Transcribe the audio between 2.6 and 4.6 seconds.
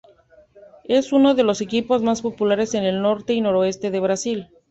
en el norte y noreste de Brasil.